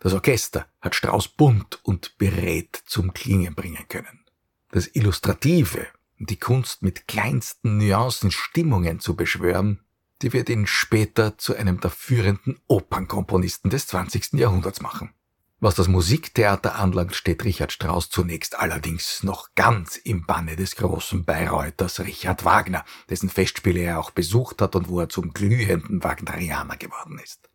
Das 0.01 0.13
Orchester 0.13 0.67
hat 0.81 0.95
Strauss 0.95 1.29
bunt 1.29 1.81
und 1.85 2.19
berät 2.19 2.83
zum 2.87 3.15
Klingen 3.15 3.55
bringen 3.55 3.87
können. 3.89 4.25
Das 4.71 4.89
Illustrative 4.95 5.87
die 6.21 6.39
Kunst 6.39 6.83
mit 6.83 7.09
kleinsten 7.09 7.79
Nuancen 7.79 8.31
Stimmungen 8.31 9.01
zu 9.01 9.17
beschwören, 9.17 9.81
die 10.23 10.35
wird 10.35 10.51
ihn 10.51 10.67
später 10.67 11.39
zu 11.39 11.57
einem 11.57 11.81
der 11.81 11.91
führenden 11.91 12.61
Opernkomponisten 12.67 13.71
des 13.71 13.87
20. 13.87 14.35
Jahrhunderts 14.35 14.83
machen. 14.83 15.15
Was 15.63 15.75
das 15.75 15.89
Musiktheater 15.89 16.77
anlangt, 16.77 17.15
steht 17.15 17.45
Richard 17.45 17.71
Strauss 17.71 18.09
zunächst 18.09 18.59
allerdings 18.59 19.23
noch 19.23 19.51
ganz 19.55 19.99
im 19.99 20.25
Banne 20.25 20.57
des 20.57 20.75
großen 20.75 21.27
Bayreuters 21.27 22.01
Richard 22.01 22.47
Wagner, 22.47 22.83
dessen 23.11 23.29
Festspiele 23.29 23.81
er 23.81 23.99
auch 23.99 24.11
besucht 24.11 24.63
hat 24.63 24.75
und 24.75 24.89
wo 24.89 25.01
er 25.01 25.11
zum 25.11 25.35
glühenden 25.35 26.03
Wagnerianer 26.03 26.79
geworden 26.79 27.21
ist. 27.23 27.51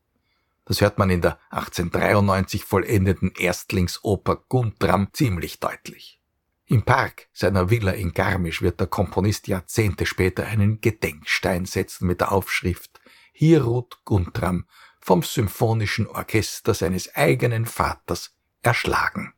Das 0.66 0.82
hört 0.82 1.00
man 1.00 1.10
in 1.10 1.22
der 1.22 1.40
1893 1.50 2.64
vollendeten 2.64 3.32
Erstlingsoper 3.32 4.36
Guntram 4.50 5.10
ziemlich 5.12 5.60
deutlich. 5.60 6.22
Im 6.68 6.84
Park 6.84 7.28
seiner 7.34 7.72
Villa 7.72 7.92
in 7.92 8.14
Garmisch 8.14 8.62
wird 8.62 8.80
der 8.80 8.88
Komponist 8.88 9.48
Jahrzehnte 9.48 10.06
später 10.06 10.46
einen 10.46 10.80
Gedenkstein 10.80 11.66
setzen 11.66 12.06
mit 12.06 12.22
der 12.22 12.32
Aufschrift 12.32 13.00
Hier 13.32 13.64
ruht 13.64 14.00
Guntram 14.06 14.66
vom 15.06 15.22
symphonischen 15.22 16.08
Orchester 16.08 16.74
seines 16.74 17.16
eigenen 17.16 17.68
Vaters 17.68 18.36
erschlagen. 18.64 19.35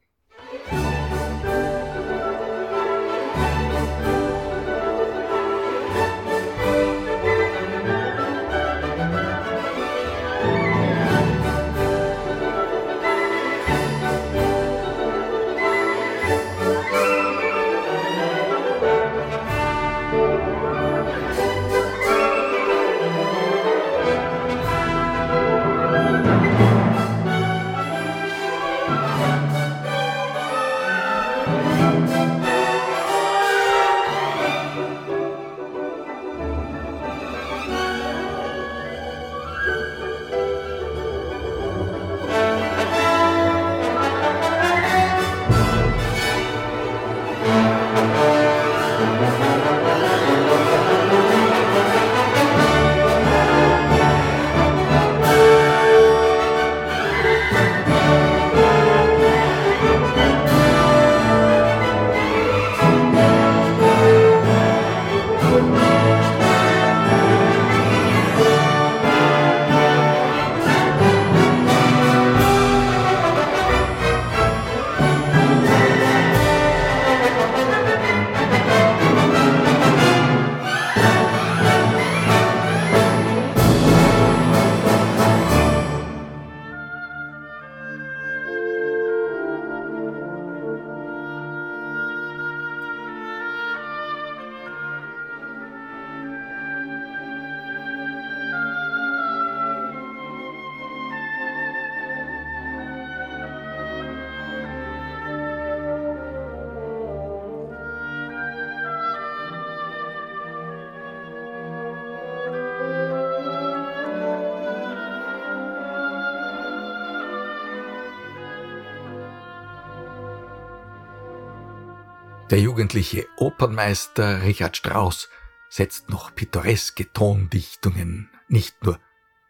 Der 122.50 122.62
jugendliche 122.62 123.28
Opernmeister 123.36 124.44
Richard 124.44 124.78
Strauss 124.78 125.28
setzt 125.68 126.10
noch 126.10 126.34
pittoreske 126.34 127.12
Tondichtungen 127.12 128.30
nicht 128.48 128.82
nur 128.86 129.02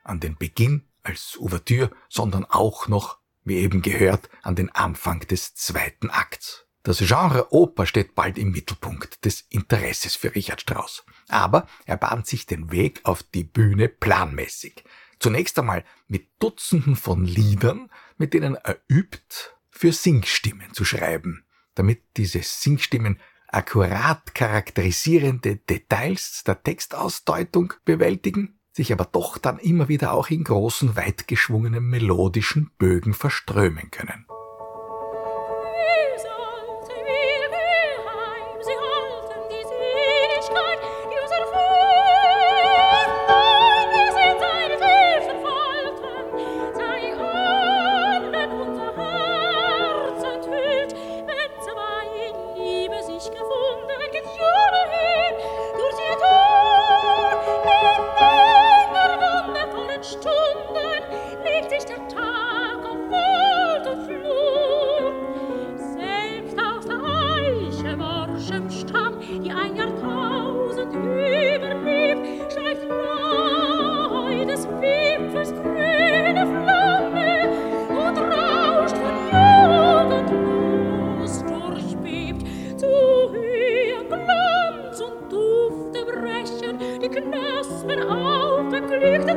an 0.03 0.19
den 0.19 0.35
Beginn 0.35 0.81
als 1.03 1.37
Ouvertüre, 1.37 1.91
sondern 2.09 2.45
auch 2.45 2.87
noch, 2.87 3.19
wie 3.43 3.57
eben 3.57 3.83
gehört, 3.83 4.31
an 4.41 4.55
den 4.55 4.73
Anfang 4.73 5.19
des 5.19 5.53
zweiten 5.53 6.09
Akts. 6.09 6.65
Das 6.81 6.97
Genre 6.97 7.53
Oper 7.53 7.85
steht 7.85 8.15
bald 8.15 8.39
im 8.39 8.49
Mittelpunkt 8.49 9.23
des 9.25 9.41
Interesses 9.49 10.15
für 10.15 10.33
Richard 10.33 10.61
Strauss. 10.61 11.05
Aber 11.27 11.67
er 11.85 11.97
bahnt 11.97 12.25
sich 12.25 12.47
den 12.47 12.71
Weg 12.71 13.01
auf 13.03 13.21
die 13.21 13.43
Bühne 13.43 13.89
planmäßig. 13.89 14.83
Zunächst 15.19 15.59
einmal 15.59 15.85
mit 16.07 16.29
Dutzenden 16.39 16.95
von 16.95 17.25
Liedern, 17.25 17.91
mit 18.17 18.33
denen 18.33 18.55
er 18.55 18.79
übt, 18.89 19.51
für 19.69 19.93
Singstimmen 19.93 20.73
zu 20.73 20.83
schreiben 20.83 21.43
damit 21.77 22.01
diese 22.17 22.41
Singstimmen 22.41 23.19
akkurat 23.47 24.35
charakterisierende 24.35 25.57
Details 25.57 26.43
der 26.45 26.61
Textausdeutung 26.61 27.73
bewältigen, 27.85 28.59
sich 28.73 28.91
aber 28.91 29.05
doch 29.05 29.37
dann 29.37 29.57
immer 29.59 29.87
wieder 29.87 30.11
auch 30.11 30.29
in 30.29 30.43
großen, 30.43 30.95
weitgeschwungenen 30.95 31.83
melodischen 31.83 32.71
Bögen 32.77 33.13
verströmen 33.13 33.89
können. 33.91 34.25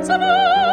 Summer. 0.02 0.69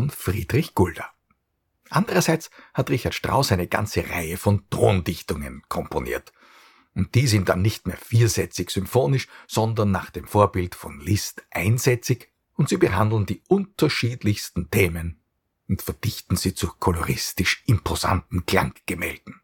Von 0.00 0.08
Friedrich 0.08 0.74
Gulda. 0.74 1.04
Andererseits 1.90 2.50
hat 2.72 2.88
Richard 2.88 3.14
Strauss 3.14 3.52
eine 3.52 3.66
ganze 3.66 4.08
Reihe 4.08 4.38
von 4.38 4.64
Tondichtungen 4.70 5.62
komponiert. 5.68 6.32
Und 6.94 7.14
die 7.14 7.26
sind 7.26 7.50
dann 7.50 7.60
nicht 7.60 7.86
mehr 7.86 7.98
viersätzig 7.98 8.70
symphonisch, 8.70 9.28
sondern 9.46 9.90
nach 9.90 10.10
dem 10.10 10.26
Vorbild 10.26 10.74
von 10.74 11.00
Liszt 11.00 11.42
einsätzig 11.50 12.32
und 12.54 12.70
sie 12.70 12.78
behandeln 12.78 13.26
die 13.26 13.42
unterschiedlichsten 13.48 14.70
Themen 14.70 15.20
und 15.68 15.82
verdichten 15.82 16.36
sie 16.36 16.54
zu 16.54 16.68
koloristisch 16.78 17.62
imposanten 17.66 18.46
Klanggemälden. 18.46 19.42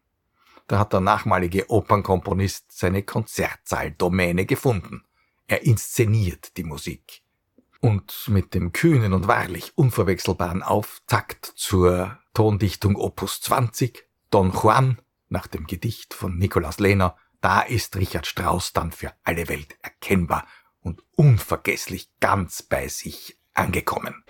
Da 0.67 0.79
hat 0.79 0.91
der 0.91 1.01
nachmalige 1.01 1.69
Opernkomponist 1.69 2.71
seine 2.71 3.03
Konzertsaal-Domäne 3.03 4.47
gefunden. 4.47 5.03
Er 5.45 5.63
inszeniert 5.63 6.57
die 6.57 6.63
Musik. 6.63 7.21
Und 7.87 8.27
mit 8.27 8.53
dem 8.53 8.73
kühnen 8.73 9.13
und 9.13 9.29
wahrlich 9.29 9.71
unverwechselbaren 9.77 10.61
Auftakt 10.61 11.45
zur 11.55 12.19
Tondichtung 12.33 12.97
Opus 12.97 13.39
20, 13.39 14.03
Don 14.29 14.51
Juan, 14.51 15.01
nach 15.29 15.47
dem 15.47 15.67
Gedicht 15.67 16.13
von 16.13 16.37
Nikolaus 16.37 16.79
Lehner, 16.79 17.15
da 17.39 17.61
ist 17.61 17.95
Richard 17.95 18.27
Strauss 18.27 18.73
dann 18.73 18.91
für 18.91 19.13
alle 19.23 19.47
Welt 19.47 19.77
erkennbar 19.81 20.45
und 20.81 21.01
unvergesslich 21.15 22.09
ganz 22.19 22.61
bei 22.61 22.89
sich 22.89 23.39
angekommen. 23.53 24.21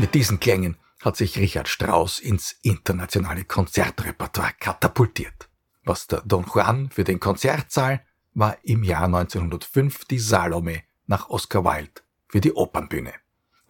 Mit 0.00 0.14
diesen 0.14 0.38
Klängen 0.38 0.76
hat 1.02 1.16
sich 1.16 1.38
Richard 1.38 1.66
Strauss 1.66 2.20
ins 2.20 2.56
internationale 2.62 3.44
Konzertrepertoire 3.44 4.52
katapultiert. 4.60 5.48
Was 5.82 6.06
der 6.06 6.22
Don 6.24 6.46
Juan 6.54 6.88
für 6.90 7.02
den 7.02 7.18
Konzertsaal 7.18 8.06
war 8.32 8.56
im 8.62 8.84
Jahr 8.84 9.06
1905 9.06 10.04
die 10.04 10.20
Salome 10.20 10.82
nach 11.08 11.30
Oscar 11.30 11.64
Wilde 11.64 12.00
für 12.28 12.40
die 12.40 12.52
Opernbühne. 12.52 13.12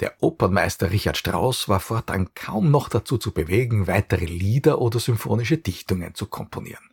Der 0.01 0.23
Opernmeister 0.23 0.91
Richard 0.91 1.17
Strauss 1.17 1.67
war 1.67 1.81
fortan 1.81 2.35
kaum 2.35 2.71
noch 2.71 2.91
dazu 2.91 3.17
zu 3.17 3.33
bewegen, 3.33 3.87
weitere 3.87 4.27
Lieder 4.27 4.83
oder 4.83 5.01
symphonische 5.01 5.57
Dichtungen 5.57 6.15
zu 6.15 6.27
komponieren. 6.27 6.91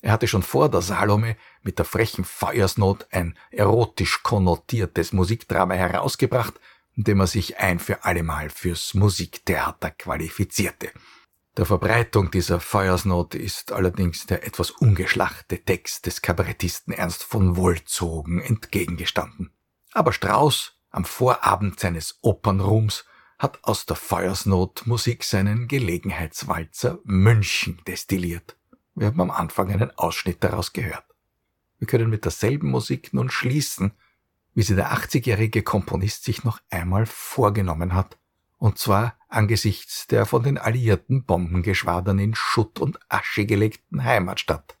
Er 0.00 0.12
hatte 0.12 0.26
schon 0.26 0.42
vor 0.42 0.70
der 0.70 0.80
Salome 0.80 1.36
mit 1.62 1.78
der 1.78 1.84
frechen 1.84 2.24
Feuersnot 2.24 3.06
ein 3.10 3.36
erotisch 3.50 4.22
konnotiertes 4.22 5.12
Musikdrama 5.12 5.74
herausgebracht 5.74 6.54
indem 6.96 7.20
er 7.20 7.26
sich 7.26 7.58
ein 7.58 7.78
für 7.78 8.04
allemal 8.04 8.50
fürs 8.50 8.94
Musiktheater 8.94 9.90
qualifizierte. 9.90 10.90
Der 11.56 11.66
Verbreitung 11.66 12.32
dieser 12.32 12.58
Feuersnote 12.58 13.38
ist 13.38 13.70
allerdings 13.70 14.26
der 14.26 14.44
etwas 14.44 14.72
ungeschlachte 14.72 15.64
Text 15.64 16.06
des 16.06 16.20
Kabarettisten 16.20 16.92
Ernst 16.92 17.22
von 17.22 17.56
Wolzogen 17.56 18.40
entgegengestanden. 18.40 19.52
Aber 19.92 20.12
Strauss, 20.12 20.80
am 20.90 21.04
Vorabend 21.04 21.78
seines 21.78 22.18
Opernruhms, 22.22 23.04
hat 23.38 23.62
aus 23.62 23.86
der 23.86 23.96
Feuersnot 23.96 24.86
Musik 24.86 25.22
seinen 25.22 25.68
Gelegenheitswalzer 25.68 26.98
München 27.04 27.80
destilliert. 27.86 28.56
Wir 28.96 29.08
haben 29.08 29.20
am 29.20 29.30
Anfang 29.30 29.70
einen 29.70 29.90
Ausschnitt 29.92 30.42
daraus 30.42 30.72
gehört. 30.72 31.04
Wir 31.78 31.86
können 31.86 32.10
mit 32.10 32.24
derselben 32.24 32.70
Musik 32.70 33.12
nun 33.12 33.30
schließen, 33.30 33.92
wie 34.54 34.62
sie 34.62 34.76
der 34.76 34.92
80-jährige 34.92 35.62
Komponist 35.62 36.24
sich 36.24 36.44
noch 36.44 36.60
einmal 36.70 37.06
vorgenommen 37.06 37.94
hat, 37.94 38.18
und 38.58 38.78
zwar 38.78 39.18
angesichts 39.28 40.06
der 40.06 40.26
von 40.26 40.42
den 40.42 40.58
alliierten 40.58 41.24
Bombengeschwadern 41.24 42.18
in 42.18 42.34
Schutt 42.34 42.80
und 42.80 42.98
Asche 43.08 43.46
gelegten 43.46 44.04
Heimatstadt, 44.04 44.78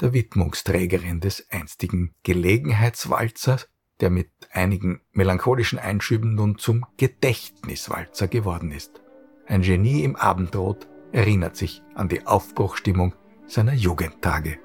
der 0.00 0.12
Widmungsträgerin 0.12 1.20
des 1.20 1.50
einstigen 1.50 2.14
Gelegenheitswalzers, 2.22 3.68
der 4.00 4.10
mit 4.10 4.30
einigen 4.52 5.00
melancholischen 5.12 5.78
Einschüben 5.78 6.34
nun 6.34 6.58
zum 6.58 6.86
Gedächtniswalzer 6.96 8.28
geworden 8.28 8.72
ist. 8.72 9.02
Ein 9.46 9.62
Genie 9.62 10.04
im 10.04 10.16
Abendrot 10.16 10.88
erinnert 11.12 11.56
sich 11.56 11.82
an 11.94 12.08
die 12.08 12.26
Aufbruchstimmung 12.26 13.14
seiner 13.46 13.74
Jugendtage. 13.74 14.58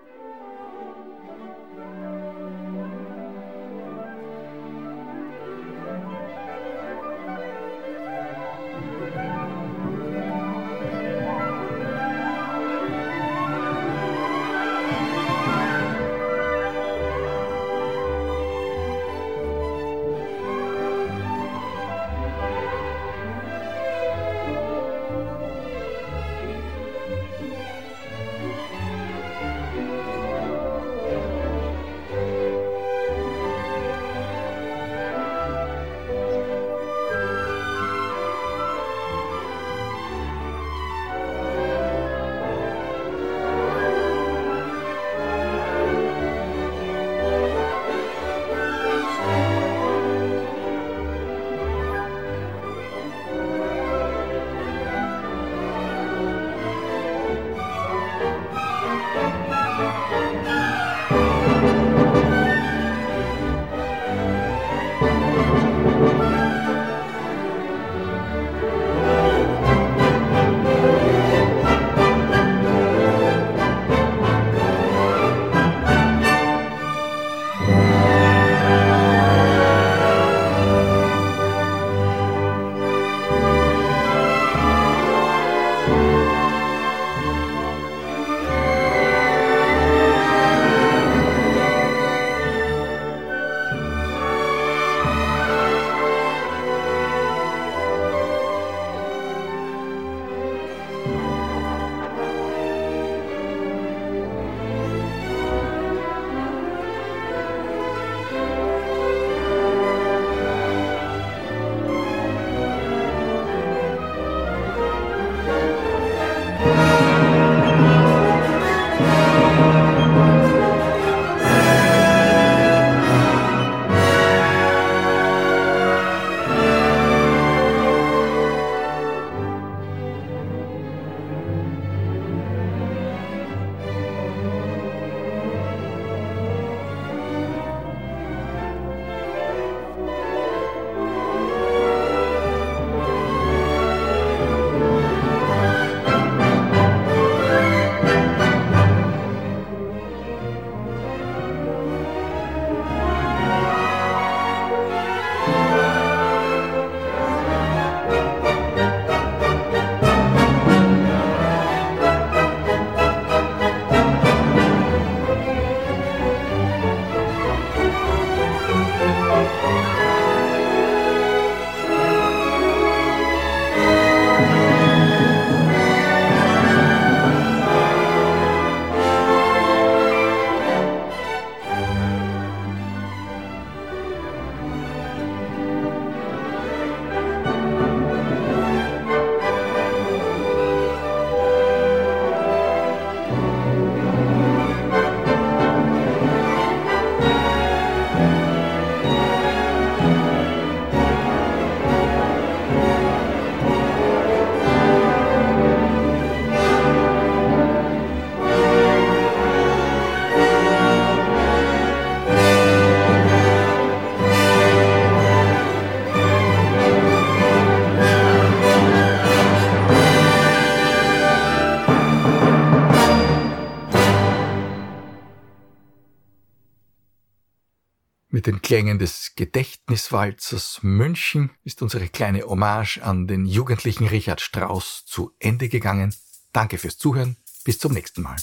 Klängen 228.70 229.00
des 229.00 229.32
Gedächtniswalzers 229.36 230.82
München 230.84 231.50
ist 231.64 231.82
unsere 231.82 232.08
kleine 232.08 232.44
Hommage 232.44 233.00
an 233.02 233.26
den 233.26 233.48
jugendlichen 233.48 234.06
Richard 234.06 234.42
Strauss 234.42 235.06
zu 235.08 235.32
Ende 235.40 235.70
gegangen. 235.70 236.14
Danke 236.54 236.78
fürs 236.78 237.00
Zuhören. 237.00 237.36
Bis 237.64 237.80
zum 237.80 237.94
nächsten 237.94 238.22
Mal. 238.22 238.36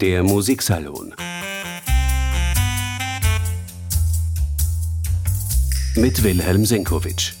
Der 0.00 0.24
Musiksalon. 0.24 1.14
Mit 5.94 6.24
Wilhelm 6.24 6.66
Senkowitsch. 6.66 7.34